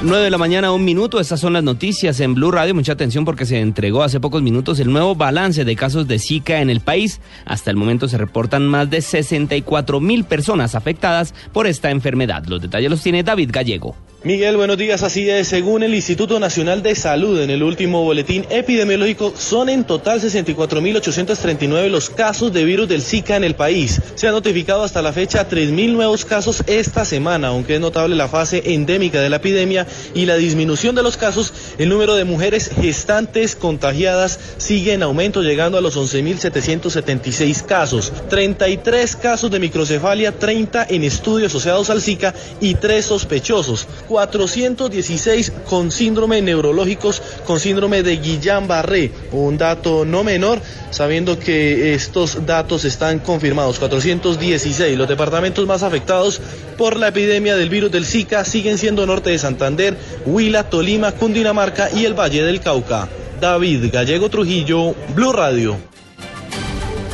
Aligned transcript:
9 0.00 0.24
de 0.24 0.30
la 0.30 0.38
mañana, 0.38 0.70
un 0.70 0.84
minuto. 0.84 1.18
Estas 1.18 1.40
son 1.40 1.54
las 1.54 1.64
noticias 1.64 2.20
en 2.20 2.34
Blue 2.34 2.52
Radio. 2.52 2.72
Mucha 2.72 2.92
atención 2.92 3.24
porque 3.24 3.44
se 3.44 3.58
entregó 3.58 4.04
hace 4.04 4.20
pocos 4.20 4.42
minutos 4.42 4.78
el 4.78 4.92
nuevo 4.92 5.16
balance 5.16 5.64
de 5.64 5.74
casos 5.74 6.06
de 6.06 6.20
Zika 6.20 6.60
en 6.60 6.70
el 6.70 6.80
país. 6.80 7.20
Hasta 7.44 7.72
el 7.72 7.76
momento 7.76 8.06
se 8.06 8.16
reportan 8.16 8.68
más 8.68 8.88
de 8.90 9.02
64 9.02 9.98
mil 9.98 10.22
personas 10.22 10.76
afectadas 10.76 11.34
por 11.52 11.66
esta 11.66 11.90
enfermedad. 11.90 12.44
Los 12.46 12.62
detalles 12.62 12.90
los 12.90 13.02
tiene 13.02 13.24
David 13.24 13.50
Gallego. 13.52 13.96
Miguel, 14.24 14.56
buenos 14.56 14.76
días. 14.76 15.04
Así 15.04 15.30
es, 15.30 15.46
según 15.46 15.84
el 15.84 15.94
Instituto 15.94 16.40
Nacional 16.40 16.82
de 16.82 16.96
Salud, 16.96 17.40
en 17.40 17.50
el 17.50 17.62
último 17.62 18.02
boletín 18.02 18.44
epidemiológico, 18.50 19.32
son 19.36 19.68
en 19.68 19.84
total 19.84 20.20
64.839 20.20 21.88
los 21.88 22.10
casos 22.10 22.52
de 22.52 22.64
virus 22.64 22.88
del 22.88 23.02
Zika 23.02 23.36
en 23.36 23.44
el 23.44 23.54
país. 23.54 24.02
Se 24.16 24.26
han 24.26 24.34
notificado 24.34 24.82
hasta 24.82 25.02
la 25.02 25.12
fecha 25.12 25.48
3.000 25.48 25.92
nuevos 25.92 26.24
casos 26.24 26.64
esta 26.66 27.04
semana, 27.04 27.48
aunque 27.48 27.76
es 27.76 27.80
notable 27.80 28.16
la 28.16 28.26
fase 28.26 28.74
endémica 28.74 29.20
de 29.20 29.30
la 29.30 29.36
epidemia 29.36 29.86
y 30.14 30.26
la 30.26 30.36
disminución 30.36 30.94
de 30.94 31.02
los 31.02 31.16
casos. 31.16 31.52
El 31.78 31.88
número 31.88 32.14
de 32.14 32.24
mujeres 32.24 32.70
gestantes 32.74 33.56
contagiadas 33.56 34.38
sigue 34.58 34.92
en 34.92 35.02
aumento, 35.02 35.42
llegando 35.42 35.78
a 35.78 35.80
los 35.80 35.96
11.776 35.96 37.64
casos. 37.64 38.12
33 38.28 39.16
casos 39.16 39.50
de 39.50 39.58
microcefalia, 39.58 40.38
30 40.38 40.86
en 40.90 41.04
estudios 41.04 41.52
asociados 41.52 41.90
al 41.90 42.00
Zika 42.00 42.34
y 42.60 42.74
3 42.74 43.04
sospechosos. 43.04 43.86
416 44.08 45.52
con 45.68 45.90
síndrome 45.90 46.42
neurológicos, 46.42 47.22
con 47.44 47.60
síndrome 47.60 48.02
de 48.02 48.20
Guillain-Barré. 48.20 49.10
Un 49.32 49.58
dato 49.58 50.04
no 50.04 50.24
menor, 50.24 50.60
sabiendo 50.90 51.38
que 51.38 51.94
estos 51.94 52.46
datos 52.46 52.84
están 52.84 53.18
confirmados. 53.20 53.78
416. 53.78 54.96
Los 54.96 55.08
departamentos 55.08 55.66
más 55.66 55.82
afectados 55.82 56.40
por 56.76 56.96
la 56.96 57.08
epidemia 57.08 57.56
del 57.56 57.68
virus 57.68 57.90
del 57.90 58.06
Zika 58.06 58.44
siguen 58.44 58.78
siendo 58.78 59.04
Norte 59.06 59.30
de 59.30 59.38
Santander, 59.38 59.77
Huila, 60.26 60.68
Tolima, 60.68 61.12
Cundinamarca 61.12 61.90
y 61.90 62.04
el 62.04 62.14
Valle 62.14 62.42
del 62.42 62.60
Cauca. 62.60 63.08
David 63.40 63.90
Gallego 63.92 64.28
Trujillo, 64.28 64.94
Blue 65.14 65.32
Radio. 65.32 65.76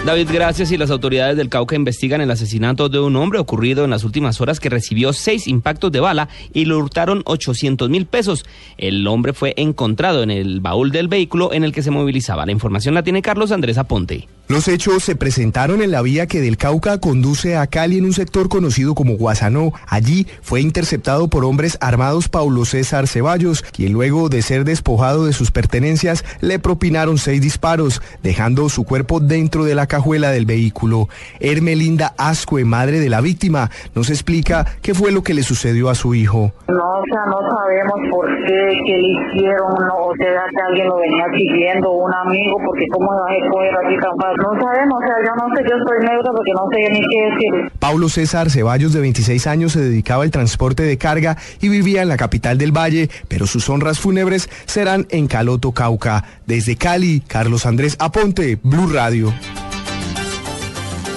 David, 0.05 0.29
gracias. 0.31 0.71
Y 0.71 0.77
las 0.77 0.91
autoridades 0.91 1.39
del 1.39 1.49
Cauca 1.49 1.77
investigan 1.77 2.21
el 2.21 2.31
asesinato 2.31 2.91
de 2.91 3.01
un 3.01 3.17
hombre 3.17 3.39
ocurrido 3.39 3.85
en 3.85 3.91
las 3.91 4.05
últimas 4.05 4.39
horas 4.43 4.61
que 4.61 4.69
recibió 4.69 5.15
seis 5.15 5.49
impactos 5.49 5.91
de 5.93 6.01
bala 6.01 6.29
y 6.53 6.67
le 6.67 6.75
hurtaron 6.75 7.23
800 7.25 7.89
mil 7.89 8.05
pesos. 8.05 8.45
El 8.77 9.07
hombre 9.07 9.33
fue 9.33 9.55
encontrado 9.57 10.23
en 10.23 10.31
el 10.31 10.61
baúl 10.61 10.93
del 10.93 11.09
vehículo 11.09 11.55
en 11.55 11.65
el 11.65 11.73
que 11.73 11.83
se 11.83 11.91
movilizaba. 11.91 12.45
La 12.45 12.53
información 12.53 12.95
la 12.95 13.03
tiene 13.03 13.23
Carlos 13.23 13.51
Andrés 13.51 13.79
Aponte. 13.79 14.29
Los 14.47 14.69
hechos 14.69 15.03
se 15.03 15.17
presentaron 15.17 15.81
en 15.81 15.91
la 15.91 16.03
vía 16.03 16.27
que 16.27 16.43
del 16.43 16.59
Cauca 16.59 16.99
conduce 16.99 17.57
a 17.57 17.67
Cali 17.67 17.97
en 17.97 18.05
un 18.05 18.13
sector 18.13 18.51
conocido 18.51 18.95
como 18.95 19.17
Guasanó. 19.17 19.73
Allí 19.87 20.27
fue 20.43 20.61
interceptado 20.61 21.29
por 21.29 21.47
hombres 21.47 21.79
armados 21.81 22.29
Paulo 22.29 22.67
César 22.67 23.09
Ceballos, 23.09 23.63
quien 23.63 23.95
luego 23.95 24.29
de 24.29 24.43
ser 24.43 24.65
despojado 24.65 25.25
de 25.25 25.33
sus 25.33 25.51
pertenencias 25.51 26.27
le 26.43 26.59
propinaron 26.59 27.17
seis 27.17 27.41
disparos, 27.41 28.03
dejando 28.23 28.69
su 28.69 28.85
cuerpo 28.85 29.19
dentro 29.19 29.65
de 29.65 29.75
la 29.75 29.87
cajuela 29.95 30.33
del 30.33 30.45
vehículo. 30.45 31.09
Hermelinda 31.39 32.15
Ascue, 32.19 32.65
madre 32.65 32.99
de 32.99 33.09
la 33.09 33.21
víctima, 33.21 33.71
nos 33.95 34.11
explica 34.11 34.67
qué 34.83 34.93
fue 34.93 35.13
lo 35.13 35.23
que 35.23 35.35
le 35.35 35.45
sucedió 35.45 35.89
a 35.89 35.95
su 35.95 36.17
hijo. 36.17 36.53
No, 36.67 36.75
o 36.75 37.05
sea, 37.05 37.27
no 37.27 37.39
sabemos 37.49 38.01
por 38.11 38.27
qué, 38.45 38.75
qué 38.87 38.97
le 38.99 39.09
hicieron, 39.13 39.71
no, 39.87 39.95
o 40.07 40.15
sea, 40.17 40.43
que 40.51 40.63
alguien 40.67 40.89
lo 40.89 40.97
venía 40.97 41.27
siguiendo, 41.33 41.93
un 41.93 42.13
amigo, 42.13 42.57
porque 42.67 42.87
cómo 42.91 43.07
va 43.07 43.23
a 43.23 43.51
coger 43.53 43.75
así 43.87 43.97
tan 44.01 44.17
fácil. 44.19 44.43
No 44.43 44.61
sabemos, 44.61 44.99
o 44.99 45.07
sea, 45.07 45.17
yo 45.25 45.33
no 45.37 45.55
sé, 45.55 45.63
yo 45.63 45.77
soy 45.87 45.99
negra 46.01 46.33
porque 46.35 46.53
no 46.55 46.67
sé 46.73 46.91
ni 46.91 47.01
qué 47.07 47.23
decir. 47.31 47.73
Paulo 47.79 48.09
César 48.09 48.51
Ceballos, 48.51 48.93
de 48.93 49.01
26 49.01 49.47
años, 49.47 49.73
se 49.73 49.81
dedicaba 49.81 50.25
al 50.25 50.33
transporte 50.33 50.83
de 50.83 50.99
carga 50.99 51.37
y 51.61 51.69
vivía 51.69 52.03
en 52.03 52.09
la 52.09 52.17
capital 52.17 52.59
del 52.59 52.77
Valle, 52.77 53.11
pero 53.29 53.47
sus 53.47 53.69
honras 53.71 54.01
fúnebres 54.01 54.51
serán 54.67 55.07
en 55.11 55.29
Caloto, 55.29 55.71
Cauca. 55.71 56.25
Desde 56.47 56.75
Cali, 56.75 57.21
Carlos 57.21 57.65
Andrés 57.65 57.97
Aponte, 58.01 58.59
Blue 58.61 58.89
Radio. 58.93 59.33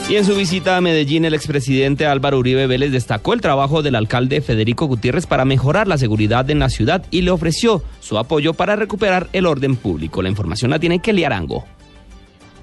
Y 0.10 0.16
en 0.16 0.24
su 0.24 0.36
visita 0.36 0.78
a 0.78 0.82
Medellín, 0.82 1.26
el 1.26 1.34
expresidente 1.34 2.06
Álvaro 2.06 2.40
Uribe 2.40 2.66
Vélez 2.66 2.94
destacó 2.94 3.34
el 3.34 3.42
trabajo 3.42 3.82
del 3.82 3.96
alcalde 3.96 4.40
Federico 4.40 4.86
Gutiérrez 4.86 5.26
para 5.26 5.44
mejorar 5.44 5.90
la 5.90 5.98
seguridad 5.98 6.50
en 6.50 6.60
la 6.60 6.70
ciudad 6.70 7.06
y 7.12 7.24
le 7.24 7.32
ofreció 7.32 7.84
su 8.00 8.18
apoyo 8.18 8.54
para 8.54 8.78
recuperar 8.78 9.28
el 9.34 9.46
orden 9.46 9.76
público. 9.76 10.22
La 10.22 10.30
información 10.30 10.72
la 10.72 10.80
tiene 10.80 11.00
Kelly 11.00 11.26
Arango. 11.26 11.66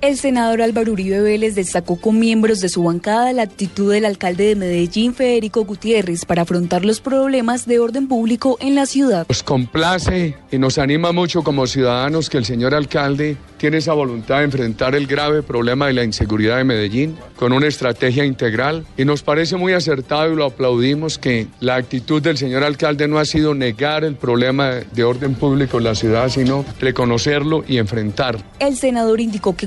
El 0.04 0.18
senador 0.18 0.60
Álvaro 0.60 0.92
Uribe 0.92 1.22
Vélez 1.22 1.54
destacó 1.54 1.96
con 1.96 2.18
miembros 2.18 2.60
de 2.60 2.68
su 2.68 2.82
bancada 2.82 3.32
la 3.32 3.40
actitud 3.40 3.90
del 3.90 4.04
alcalde 4.04 4.48
de 4.48 4.54
Medellín, 4.54 5.14
Federico 5.14 5.64
Gutiérrez, 5.64 6.26
para 6.26 6.42
afrontar 6.42 6.84
los 6.84 7.00
problemas 7.00 7.64
de 7.64 7.78
orden 7.78 8.06
público 8.06 8.58
en 8.60 8.74
la 8.74 8.84
ciudad. 8.84 9.24
Nos 9.30 9.42
complace 9.42 10.36
y 10.50 10.58
nos 10.58 10.76
anima 10.76 11.12
mucho 11.12 11.42
como 11.42 11.66
ciudadanos 11.66 12.28
que 12.28 12.36
el 12.36 12.44
señor 12.44 12.74
alcalde 12.74 13.38
tiene 13.56 13.78
esa 13.78 13.94
voluntad 13.94 14.40
de 14.40 14.44
enfrentar 14.44 14.94
el 14.94 15.06
grave 15.06 15.42
problema 15.42 15.86
de 15.86 15.94
la 15.94 16.04
inseguridad 16.04 16.58
de 16.58 16.64
Medellín 16.64 17.16
con 17.36 17.54
una 17.54 17.66
estrategia 17.66 18.26
integral 18.26 18.84
y 18.98 19.06
nos 19.06 19.22
parece 19.22 19.56
muy 19.56 19.72
acertado 19.72 20.30
y 20.30 20.36
lo 20.36 20.44
aplaudimos 20.44 21.16
que 21.16 21.46
la 21.60 21.76
actitud 21.76 22.20
del 22.20 22.36
señor 22.36 22.62
alcalde 22.62 23.08
no 23.08 23.18
ha 23.18 23.24
sido 23.24 23.54
negar 23.54 24.04
el 24.04 24.16
problema 24.16 24.72
de 24.92 25.04
orden 25.04 25.34
público 25.34 25.78
en 25.78 25.84
la 25.84 25.94
ciudad, 25.94 26.28
sino 26.28 26.62
reconocerlo 26.78 27.64
y 27.66 27.78
enfrentar. 27.78 28.44
El 28.58 28.76
senador 28.76 29.22
indicó 29.22 29.56
que 29.56 29.66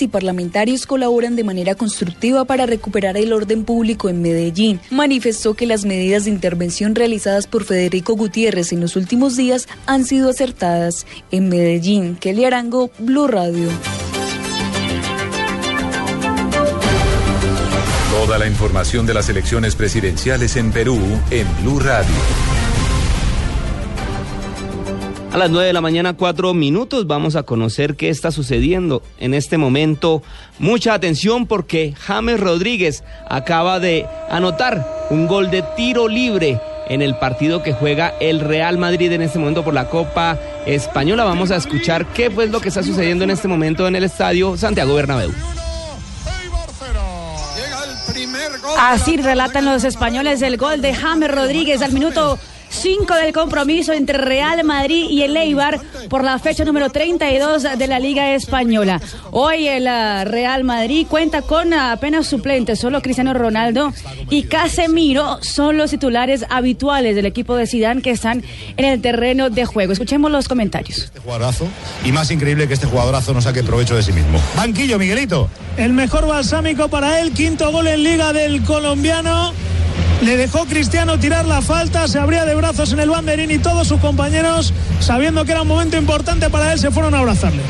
y 0.00 0.08
parlamentarios 0.08 0.86
colaboran 0.86 1.36
de 1.36 1.44
manera 1.44 1.74
constructiva 1.74 2.46
para 2.46 2.64
recuperar 2.64 3.18
el 3.18 3.32
orden 3.32 3.64
público 3.64 4.08
en 4.08 4.22
Medellín. 4.22 4.80
Manifestó 4.90 5.52
que 5.52 5.66
las 5.66 5.84
medidas 5.84 6.24
de 6.24 6.30
intervención 6.30 6.94
realizadas 6.94 7.46
por 7.46 7.64
Federico 7.64 8.14
Gutiérrez 8.14 8.72
en 8.72 8.80
los 8.80 8.96
últimos 8.96 9.36
días 9.36 9.68
han 9.84 10.06
sido 10.06 10.30
acertadas. 10.30 11.06
En 11.30 11.50
Medellín, 11.50 12.16
Kelly 12.16 12.46
Arango, 12.46 12.90
Blue 12.98 13.26
Radio. 13.26 13.68
Toda 18.10 18.38
la 18.38 18.46
información 18.46 19.04
de 19.04 19.12
las 19.12 19.28
elecciones 19.28 19.74
presidenciales 19.76 20.56
en 20.56 20.72
Perú 20.72 20.98
en 21.30 21.46
Blue 21.62 21.80
Radio. 21.80 22.69
A 25.32 25.38
las 25.38 25.50
9 25.50 25.68
de 25.68 25.72
la 25.72 25.80
mañana, 25.80 26.14
cuatro 26.14 26.54
minutos, 26.54 27.06
vamos 27.06 27.36
a 27.36 27.44
conocer 27.44 27.94
qué 27.94 28.08
está 28.08 28.32
sucediendo 28.32 29.00
en 29.20 29.32
este 29.32 29.58
momento. 29.58 30.24
Mucha 30.58 30.92
atención 30.92 31.46
porque 31.46 31.94
James 32.00 32.40
Rodríguez 32.40 33.04
acaba 33.28 33.78
de 33.78 34.06
anotar 34.28 35.06
un 35.08 35.28
gol 35.28 35.48
de 35.52 35.62
tiro 35.76 36.08
libre 36.08 36.60
en 36.88 37.00
el 37.00 37.16
partido 37.16 37.62
que 37.62 37.72
juega 37.72 38.12
el 38.18 38.40
Real 38.40 38.76
Madrid 38.76 39.12
en 39.12 39.22
este 39.22 39.38
momento 39.38 39.62
por 39.62 39.72
la 39.72 39.88
Copa 39.88 40.36
Española. 40.66 41.22
Vamos 41.22 41.52
a 41.52 41.56
escuchar 41.56 42.06
qué 42.06 42.28
fue 42.28 42.48
lo 42.48 42.60
que 42.60 42.68
está 42.70 42.82
sucediendo 42.82 43.22
en 43.22 43.30
este 43.30 43.46
momento 43.46 43.86
en 43.86 43.94
el 43.94 44.02
estadio 44.02 44.56
Santiago 44.56 44.94
Bernabéu. 44.94 45.30
Así 48.80 49.16
relatan 49.16 49.64
los 49.64 49.84
españoles 49.84 50.42
el 50.42 50.56
gol 50.56 50.80
de 50.80 50.92
James 50.92 51.30
Rodríguez 51.30 51.82
al 51.82 51.92
minuto 51.92 52.36
5 52.80 53.14
del 53.14 53.34
compromiso 53.34 53.92
entre 53.92 54.16
Real 54.16 54.64
Madrid 54.64 55.06
y 55.10 55.20
el 55.20 55.36
Eibar 55.36 55.78
por 56.08 56.24
la 56.24 56.38
fecha 56.38 56.64
número 56.64 56.88
32 56.88 57.76
de 57.76 57.86
la 57.86 57.98
Liga 57.98 58.34
Española. 58.34 59.02
Hoy 59.32 59.68
el 59.68 59.84
uh, 59.84 60.24
Real 60.24 60.64
Madrid 60.64 61.06
cuenta 61.06 61.42
con 61.42 61.74
apenas 61.74 62.26
suplentes, 62.26 62.80
solo 62.80 63.02
Cristiano 63.02 63.34
Ronaldo 63.34 63.92
y 64.30 64.44
Casemiro 64.44 65.42
son 65.42 65.76
los 65.76 65.90
titulares 65.90 66.46
habituales 66.48 67.14
del 67.14 67.26
equipo 67.26 67.54
de 67.54 67.66
Zidane 67.66 68.00
que 68.00 68.12
están 68.12 68.42
en 68.78 68.84
el 68.86 69.02
terreno 69.02 69.50
de 69.50 69.66
juego. 69.66 69.92
Escuchemos 69.92 70.30
los 70.30 70.48
comentarios. 70.48 71.00
Este 71.00 71.20
jugadorazo 71.20 71.68
y 72.02 72.12
más 72.12 72.30
increíble 72.30 72.66
que 72.66 72.74
este 72.74 72.86
jugadorazo 72.86 73.34
no 73.34 73.42
saque 73.42 73.62
provecho 73.62 73.94
de 73.94 74.02
sí 74.02 74.12
mismo. 74.12 74.40
Banquillo, 74.56 74.98
Miguelito. 74.98 75.50
El 75.76 75.92
mejor 75.92 76.26
balsámico 76.26 76.88
para 76.88 77.20
él, 77.20 77.32
quinto 77.32 77.70
gol 77.70 77.88
en 77.88 78.02
Liga 78.02 78.32
del 78.32 78.62
colombiano. 78.62 79.52
Le 80.22 80.36
dejó 80.36 80.66
Cristiano 80.66 81.18
tirar 81.18 81.46
la 81.46 81.62
falta, 81.62 82.06
se 82.06 82.18
abría 82.18 82.44
de 82.44 82.54
brazos 82.54 82.92
en 82.92 83.00
el 83.00 83.08
banderín 83.08 83.50
y 83.50 83.58
todos 83.58 83.88
sus 83.88 84.00
compañeros, 84.00 84.74
sabiendo 85.00 85.46
que 85.46 85.52
era 85.52 85.62
un 85.62 85.68
momento 85.68 85.96
importante 85.96 86.50
para 86.50 86.72
él, 86.72 86.78
se 86.78 86.90
fueron 86.90 87.14
a 87.14 87.20
abrazarle. 87.20 87.62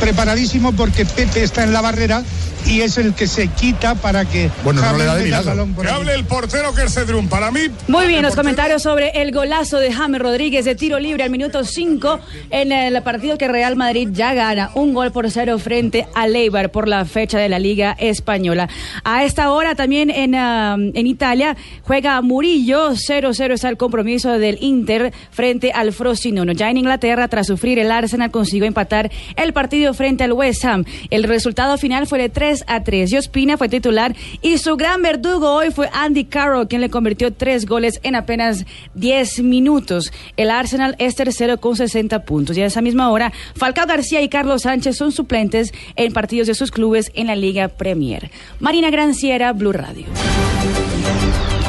Preparadísimo 0.00 0.72
porque 0.72 1.06
Pepe 1.06 1.42
está 1.42 1.64
en 1.64 1.72
la 1.72 1.80
barrera 1.80 2.22
y 2.66 2.80
es 2.82 2.98
el 2.98 3.14
que 3.14 3.26
se 3.26 3.48
quita 3.48 3.94
para 3.94 4.24
que 4.24 4.50
Bueno, 4.64 4.80
no 4.82 4.96
le 4.98 5.04
da 5.04 5.14
de 5.14 5.20
el 5.20 5.24
milagro. 5.26 5.50
balón 5.50 5.74
por 5.74 5.84
Que 5.84 5.90
ahí. 5.90 5.96
hable 5.96 6.14
el 6.14 6.24
portero 6.24 6.74
que 6.74 6.82
es 6.84 6.94
Cedrún. 6.94 7.28
Para 7.28 7.50
mí, 7.50 7.60
Muy 7.88 8.06
bien, 8.06 8.22
los 8.22 8.34
comentarios 8.36 8.82
sobre 8.82 9.10
el 9.22 9.32
golazo 9.32 9.78
de 9.78 9.92
James 9.92 10.20
Rodríguez 10.20 10.64
de 10.64 10.74
tiro 10.74 10.98
libre 10.98 11.22
al 11.24 11.30
minuto 11.30 11.64
5 11.64 12.20
en 12.50 12.72
el 12.72 13.00
partido 13.02 13.38
que 13.38 13.48
Real 13.48 13.76
Madrid 13.76 14.08
ya 14.12 14.34
gana 14.34 14.70
un 14.74 14.94
gol 14.94 15.12
por 15.12 15.30
cero 15.30 15.58
frente 15.58 16.06
a 16.14 16.26
Leibar 16.26 16.70
por 16.70 16.88
la 16.88 17.04
fecha 17.04 17.38
de 17.38 17.48
la 17.48 17.58
Liga 17.58 17.94
Española. 17.98 18.68
A 19.04 19.24
esta 19.24 19.50
hora 19.52 19.74
también 19.74 20.10
en, 20.10 20.34
ah, 20.34 20.76
en 20.78 21.06
Italia 21.06 21.56
juega 21.82 22.20
Murillo, 22.22 22.90
0-0 22.94 23.52
está 23.54 23.68
el 23.68 23.76
compromiso 23.76 24.38
del 24.38 24.58
Inter 24.60 25.12
frente 25.30 25.72
al 25.72 25.92
Frosinone. 25.92 26.54
Ya 26.54 26.70
en 26.70 26.78
Inglaterra, 26.78 27.28
tras 27.28 27.46
sufrir 27.46 27.78
el 27.78 27.90
Arsenal, 27.90 28.30
consiguió 28.30 28.66
empatar 28.66 29.10
el 29.36 29.52
partido 29.52 29.94
frente 29.94 30.24
al 30.24 30.32
West 30.32 30.64
Ham. 30.64 30.84
El 31.10 31.24
resultado 31.24 31.78
final 31.78 32.06
fue 32.06 32.18
de 32.18 32.28
3 32.28 32.55
a 32.66 32.82
3. 32.82 33.12
Jospina 33.12 33.56
fue 33.56 33.68
titular 33.68 34.14
y 34.42 34.58
su 34.58 34.76
gran 34.76 35.02
verdugo 35.02 35.52
hoy 35.52 35.70
fue 35.70 35.88
Andy 35.92 36.24
Carroll, 36.24 36.68
quien 36.68 36.80
le 36.80 36.90
convirtió 36.90 37.32
tres 37.32 37.66
goles 37.66 38.00
en 38.02 38.14
apenas 38.14 38.64
10 38.94 39.42
minutos. 39.42 40.12
El 40.36 40.50
Arsenal 40.50 40.96
es 40.98 41.14
tercero 41.14 41.58
con 41.58 41.76
60 41.76 42.24
puntos. 42.24 42.56
Y 42.56 42.62
a 42.62 42.66
esa 42.66 42.82
misma 42.82 43.10
hora, 43.10 43.32
Falcao 43.54 43.86
García 43.86 44.20
y 44.22 44.28
Carlos 44.28 44.62
Sánchez 44.62 44.96
son 44.96 45.12
suplentes 45.12 45.72
en 45.96 46.12
partidos 46.12 46.46
de 46.46 46.54
sus 46.54 46.70
clubes 46.70 47.10
en 47.14 47.26
la 47.26 47.36
Liga 47.36 47.68
Premier. 47.68 48.30
Marina 48.60 48.90
Granciera, 48.90 49.52
Blue 49.52 49.72
Radio. 49.72 50.06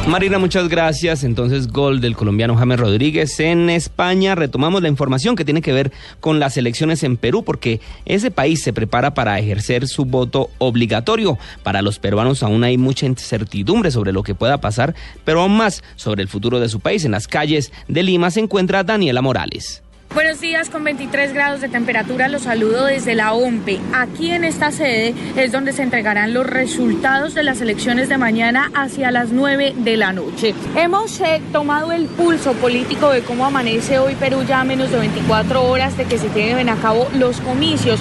Marina, 0.08 0.40
muchas 0.40 0.70
gracias. 0.70 1.26
Entonces, 1.26 1.68
gol 1.68 2.00
del 2.00 2.16
colombiano 2.16 2.56
James 2.56 2.80
Rodríguez 2.80 3.42
en 3.42 3.70
España. 3.70 4.36
Retomamos 4.36 4.82
la 4.82 4.88
información 4.88 5.36
que 5.36 5.44
tiene 5.44 5.62
que 5.62 5.74
ver 5.74 5.92
con 6.22 6.40
las 6.40 6.56
elecciones 6.56 7.04
en 7.04 7.18
Perú, 7.18 7.44
porque 7.44 7.82
ese 8.06 8.32
país 8.32 8.64
se 8.64 8.72
prepara 8.72 9.14
para 9.14 9.38
ejercer 9.38 9.86
su 9.86 10.06
voto 10.06 10.50
obligatorio. 10.60 11.38
Para 11.62 11.82
los 11.82 12.00
peruanos 12.00 12.42
aún 12.42 12.64
hay 12.64 12.78
mucha 12.78 13.06
incertidumbre 13.06 13.92
sobre 13.92 14.14
lo 14.14 14.24
que 14.24 14.34
pueda 14.34 14.62
pasar, 14.62 14.96
pero 15.26 15.42
aún 15.42 15.58
más 15.58 15.84
sobre 15.98 16.22
el 16.22 16.30
futuro 16.30 16.62
de 16.62 16.70
su 16.70 16.80
país. 16.80 17.04
En 17.04 17.12
las 17.12 17.28
calles 17.28 17.74
de 17.90 18.04
Lima 18.04 18.32
se 18.32 18.40
encuentra 18.40 18.86
Daniela 18.86 19.22
Morales. 19.22 19.84
Buenos 20.18 20.42
días, 20.42 20.72
con 20.72 20.84
23 20.84 21.32
grados 21.32 21.62
de 21.62 21.70
temperatura 21.70 22.28
los 22.28 22.42
saludo 22.42 22.86
desde 22.86 23.14
la 23.14 23.34
OMPE. 23.34 23.80
Aquí 23.94 24.32
en 24.32 24.46
esta 24.46 24.72
sede 24.72 25.14
es 25.36 25.52
donde 25.52 25.74
se 25.74 25.84
entregarán 25.84 26.34
los 26.34 26.48
resultados 26.48 27.36
de 27.36 27.44
las 27.44 27.62
elecciones 27.62 28.10
de 28.10 28.18
mañana 28.18 28.72
hacia 28.74 29.12
las 29.12 29.30
9 29.30 29.76
de 29.78 29.96
la 29.96 30.14
noche. 30.14 30.56
Hemos 30.76 31.22
eh, 31.22 31.40
tomado 31.52 31.92
el 31.92 32.08
pulso 32.08 32.54
político 32.54 33.12
de 33.12 33.22
cómo 33.22 33.46
amanece 33.46 34.00
hoy 34.00 34.16
Perú 34.16 34.44
ya 34.48 34.62
a 34.62 34.64
menos 34.64 34.90
de 34.90 34.98
24 34.98 35.64
horas 35.64 35.96
de 35.98 36.06
que 36.06 36.18
se 36.18 36.30
lleven 36.30 36.70
a 36.70 36.78
cabo 36.78 37.08
los 37.14 37.40
comicios. 37.40 38.00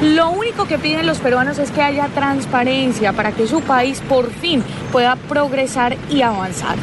Lo 0.00 0.30
único 0.30 0.66
que 0.66 0.78
piden 0.78 1.06
los 1.06 1.18
peruanos 1.18 1.58
es 1.58 1.70
que 1.70 1.82
haya 1.82 2.08
transparencia 2.14 3.12
para 3.12 3.32
que 3.32 3.46
su 3.46 3.60
país 3.60 4.00
por 4.08 4.32
fin 4.32 4.64
pueda 4.90 5.16
progresar 5.16 5.98
y 6.08 6.22
avanzar. 6.22 6.78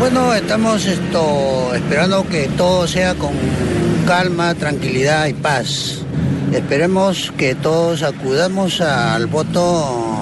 Bueno, 0.00 0.32
estamos 0.32 0.86
esto, 0.86 1.74
esperando 1.74 2.26
que 2.26 2.48
todo 2.56 2.88
sea 2.88 3.14
con 3.14 3.32
calma, 4.06 4.54
tranquilidad 4.54 5.26
y 5.26 5.34
paz. 5.34 5.98
Esperemos 6.54 7.30
que 7.36 7.54
todos 7.54 8.02
acudamos 8.02 8.80
al 8.80 9.26
voto. 9.26 10.19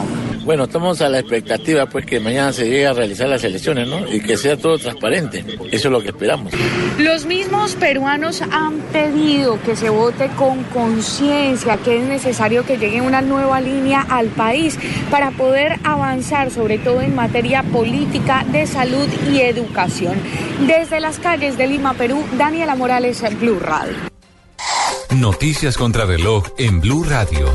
Bueno, 0.48 0.64
estamos 0.64 1.02
a 1.02 1.10
la 1.10 1.18
expectativa 1.18 1.84
pues 1.84 2.06
que 2.06 2.20
mañana 2.20 2.54
se 2.54 2.64
llegue 2.64 2.86
a 2.86 2.94
realizar 2.94 3.28
las 3.28 3.44
elecciones, 3.44 3.86
¿no? 3.86 4.10
Y 4.10 4.18
que 4.18 4.38
sea 4.38 4.56
todo 4.56 4.78
transparente. 4.78 5.44
Eso 5.70 5.88
es 5.88 5.92
lo 5.92 6.00
que 6.00 6.08
esperamos. 6.08 6.54
Los 6.96 7.26
mismos 7.26 7.74
peruanos 7.74 8.40
han 8.40 8.78
pedido 8.90 9.60
que 9.60 9.76
se 9.76 9.90
vote 9.90 10.30
con 10.38 10.64
conciencia, 10.64 11.76
que 11.76 11.98
es 11.98 12.04
necesario 12.04 12.64
que 12.64 12.78
llegue 12.78 13.02
una 13.02 13.20
nueva 13.20 13.60
línea 13.60 14.00
al 14.00 14.28
país 14.28 14.78
para 15.10 15.32
poder 15.32 15.80
avanzar, 15.84 16.50
sobre 16.50 16.78
todo 16.78 17.02
en 17.02 17.14
materia 17.14 17.62
política, 17.64 18.46
de 18.50 18.66
salud 18.66 19.06
y 19.30 19.40
educación. 19.40 20.14
Desde 20.66 20.98
las 20.98 21.18
calles 21.18 21.58
de 21.58 21.66
Lima, 21.66 21.92
Perú, 21.92 22.24
Daniela 22.38 22.74
Morales, 22.74 23.22
Blue 23.38 23.58
Radio. 23.60 23.92
Noticias 25.14 25.76
contra 25.76 26.06
reloj 26.06 26.46
en 26.56 26.80
Blue 26.80 27.04
Radio. 27.04 27.52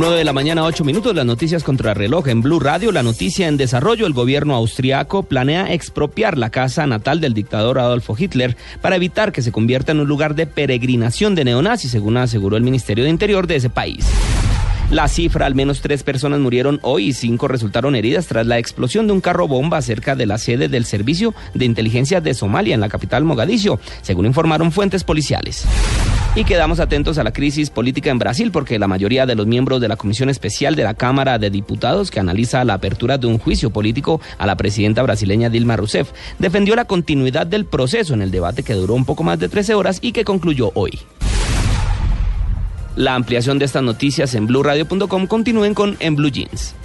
9 0.00 0.16
de 0.16 0.24
la 0.24 0.32
mañana, 0.32 0.64
8 0.64 0.82
minutos, 0.82 1.14
las 1.14 1.26
noticias 1.26 1.62
contra 1.62 1.92
reloj 1.92 2.26
en 2.28 2.40
Blue 2.40 2.58
Radio. 2.58 2.90
La 2.90 3.02
noticia 3.02 3.48
en 3.48 3.58
desarrollo, 3.58 4.06
el 4.06 4.14
gobierno 4.14 4.54
austriaco 4.54 5.24
planea 5.24 5.74
expropiar 5.74 6.38
la 6.38 6.48
casa 6.48 6.86
natal 6.86 7.20
del 7.20 7.34
dictador 7.34 7.78
Adolfo 7.78 8.16
Hitler 8.18 8.56
para 8.80 8.96
evitar 8.96 9.30
que 9.30 9.42
se 9.42 9.52
convierta 9.52 9.92
en 9.92 10.00
un 10.00 10.08
lugar 10.08 10.34
de 10.34 10.46
peregrinación 10.46 11.34
de 11.34 11.44
neonazis, 11.44 11.90
según 11.90 12.16
aseguró 12.16 12.56
el 12.56 12.62
Ministerio 12.62 13.04
de 13.04 13.10
Interior 13.10 13.46
de 13.46 13.56
ese 13.56 13.68
país. 13.68 14.06
La 14.90 15.06
cifra, 15.06 15.44
al 15.44 15.54
menos 15.54 15.82
tres 15.82 16.02
personas 16.02 16.40
murieron 16.40 16.78
hoy 16.80 17.08
y 17.08 17.12
cinco 17.12 17.46
resultaron 17.46 17.94
heridas 17.94 18.26
tras 18.26 18.46
la 18.46 18.58
explosión 18.58 19.06
de 19.06 19.12
un 19.12 19.20
carro 19.20 19.48
bomba 19.48 19.82
cerca 19.82 20.16
de 20.16 20.24
la 20.24 20.38
sede 20.38 20.68
del 20.68 20.86
Servicio 20.86 21.34
de 21.52 21.66
Inteligencia 21.66 22.22
de 22.22 22.32
Somalia 22.32 22.74
en 22.74 22.80
la 22.80 22.88
capital 22.88 23.24
Mogadiscio, 23.24 23.78
según 24.00 24.24
informaron 24.24 24.72
fuentes 24.72 25.04
policiales. 25.04 25.66
Y 26.36 26.44
quedamos 26.44 26.78
atentos 26.78 27.18
a 27.18 27.24
la 27.24 27.32
crisis 27.32 27.70
política 27.70 28.08
en 28.08 28.20
Brasil 28.20 28.52
porque 28.52 28.78
la 28.78 28.86
mayoría 28.86 29.26
de 29.26 29.34
los 29.34 29.48
miembros 29.48 29.80
de 29.80 29.88
la 29.88 29.96
Comisión 29.96 30.30
Especial 30.30 30.76
de 30.76 30.84
la 30.84 30.94
Cámara 30.94 31.40
de 31.40 31.50
Diputados 31.50 32.12
que 32.12 32.20
analiza 32.20 32.64
la 32.64 32.74
apertura 32.74 33.18
de 33.18 33.26
un 33.26 33.38
juicio 33.38 33.70
político 33.70 34.20
a 34.38 34.46
la 34.46 34.56
presidenta 34.56 35.02
brasileña 35.02 35.50
Dilma 35.50 35.74
Rousseff 35.74 36.12
defendió 36.38 36.76
la 36.76 36.84
continuidad 36.84 37.48
del 37.48 37.64
proceso 37.64 38.14
en 38.14 38.22
el 38.22 38.30
debate 38.30 38.62
que 38.62 38.74
duró 38.74 38.94
un 38.94 39.04
poco 39.04 39.24
más 39.24 39.40
de 39.40 39.48
13 39.48 39.74
horas 39.74 39.98
y 40.02 40.12
que 40.12 40.24
concluyó 40.24 40.70
hoy. 40.74 41.00
La 42.94 43.16
ampliación 43.16 43.58
de 43.58 43.64
estas 43.64 43.82
noticias 43.82 44.32
en 44.34 44.46
blurradio.com 44.46 45.26
continúen 45.26 45.74
con 45.74 45.96
En 45.98 46.14
Blue 46.14 46.30
Jeans. 46.30 46.76